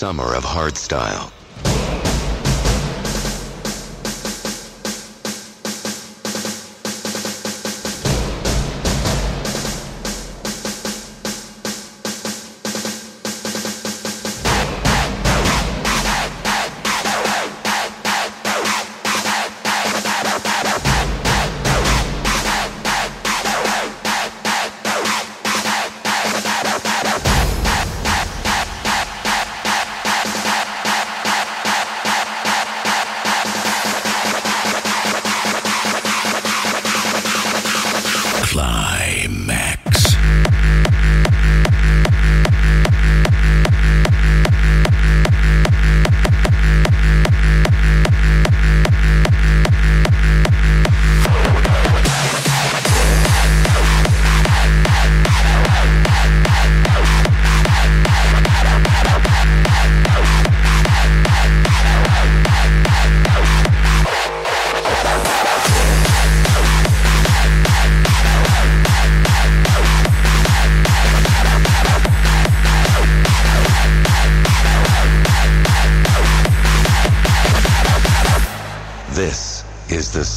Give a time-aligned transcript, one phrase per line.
[0.00, 1.39] Summer of hardstyle.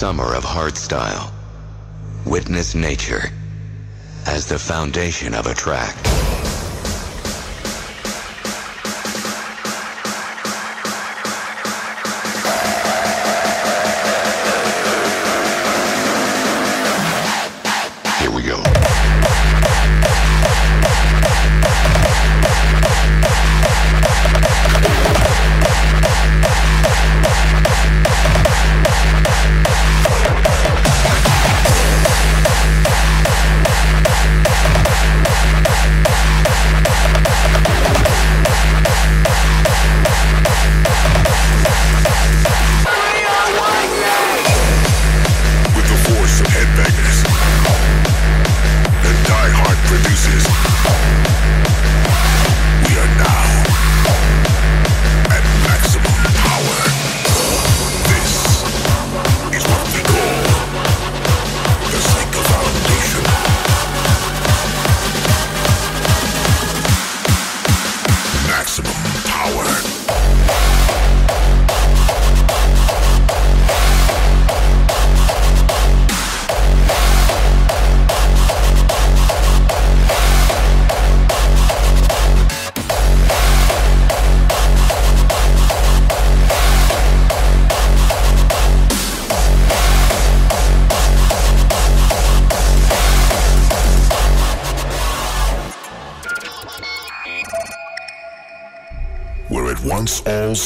[0.00, 1.30] Summer of hardstyle.
[2.24, 3.28] Witness nature
[4.26, 6.09] as the foundation of a track.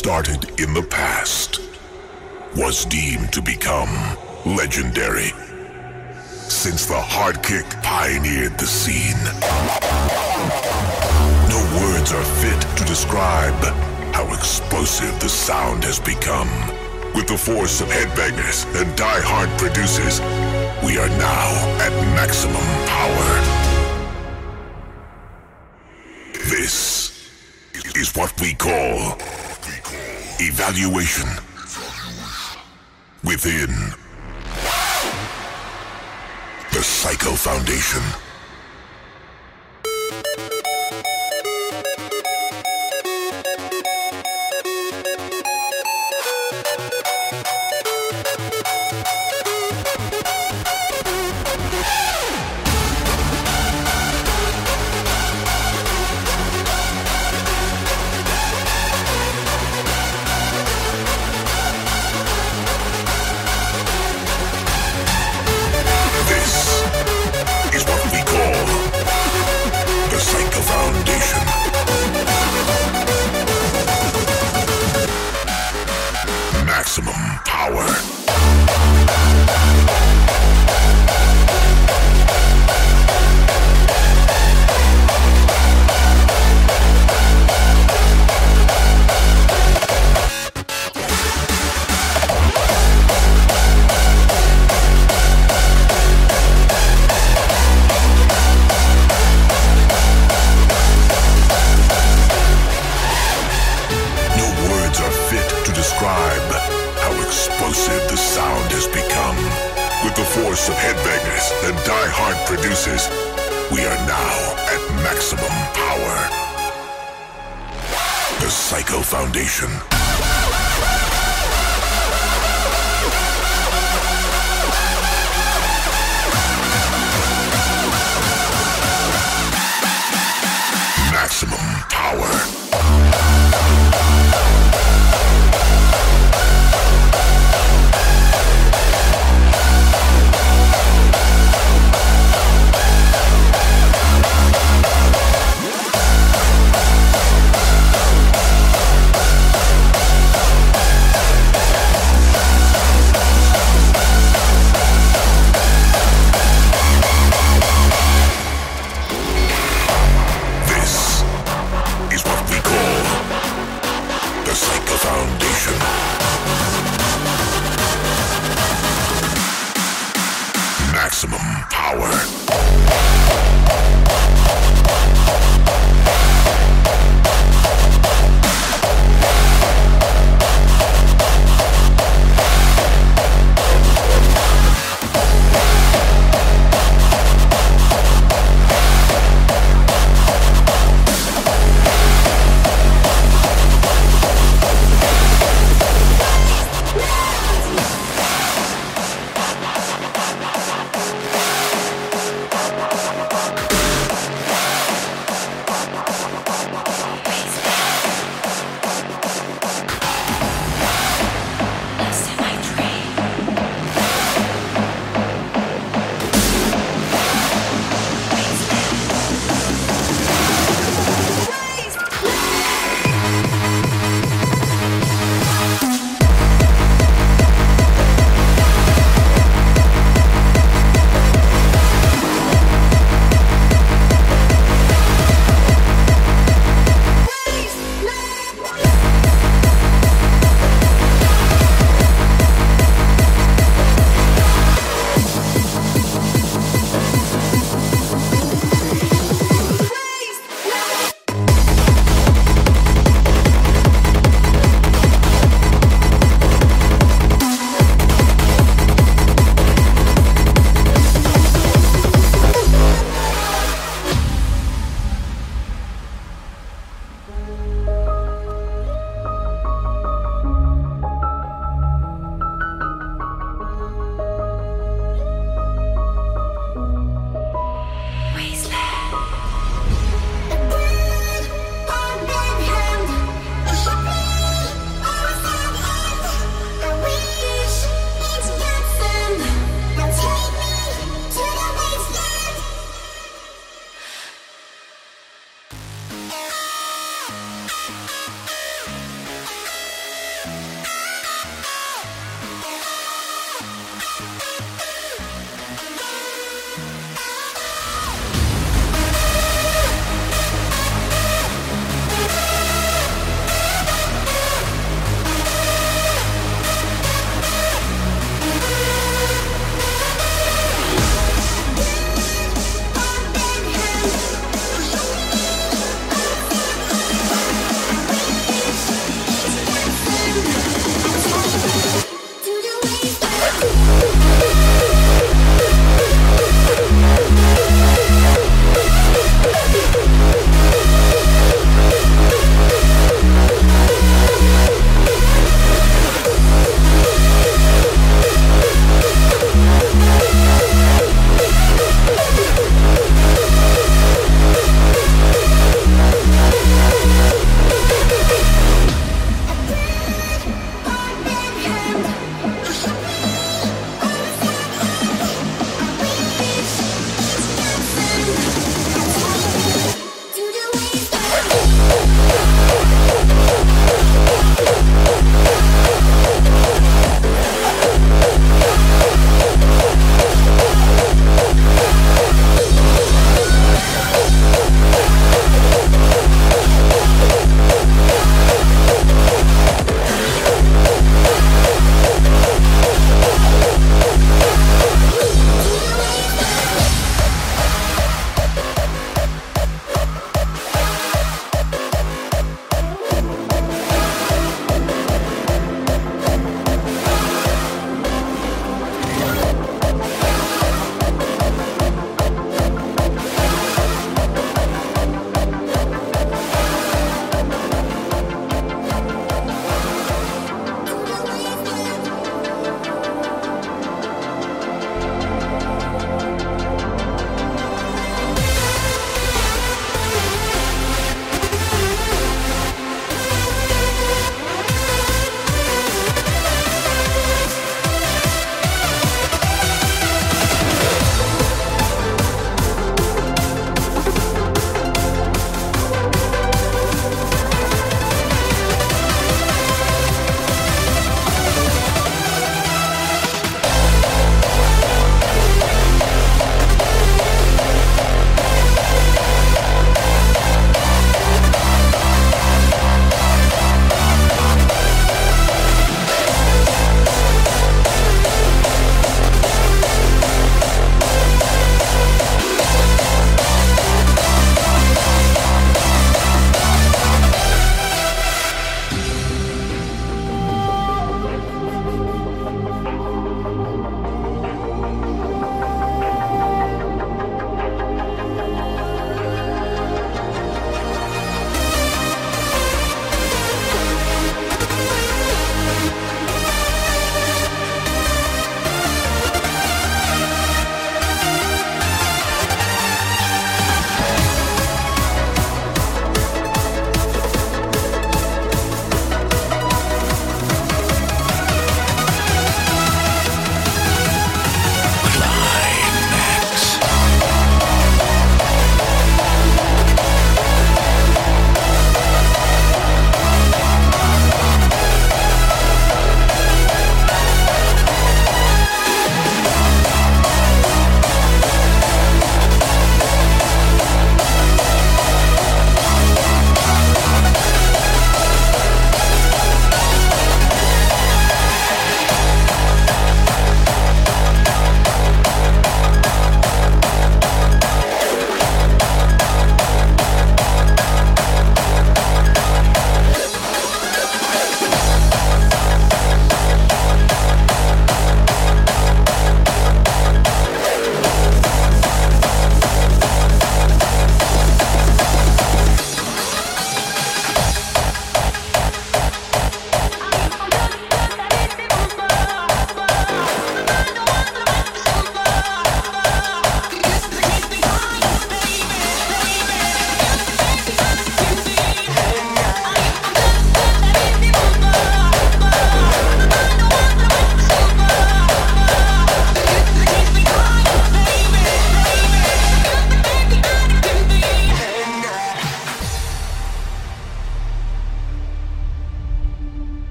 [0.00, 1.60] Started in the past,
[2.56, 3.92] was deemed to become
[4.46, 5.30] legendary.
[6.48, 9.22] Since the hard kick pioneered the scene,
[11.52, 13.62] no words are fit to describe
[14.14, 16.48] how explosive the sound has become.
[17.14, 20.22] With the force of headbangers and Die Hard producers,
[20.82, 21.48] we are now
[21.84, 23.32] at maximum power.
[26.48, 27.28] This
[27.94, 29.18] is what we call
[30.40, 31.28] evaluation
[33.22, 33.68] within
[36.72, 38.02] the Psycho Foundation.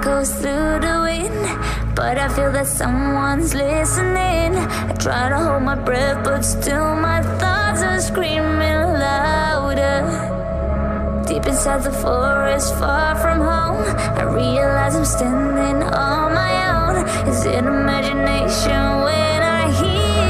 [0.00, 4.56] echoes through the wind, but I feel that someone's listening.
[4.56, 10.00] I try to hold my breath, but still my thoughts are screaming louder.
[11.28, 13.84] Deep inside the forest, far from home,
[14.20, 16.96] I realize I'm standing on my own.
[17.28, 20.29] Is it imagination when I hear?